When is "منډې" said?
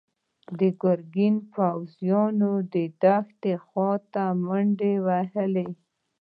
4.45-4.93